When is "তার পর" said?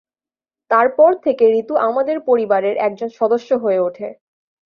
0.71-1.11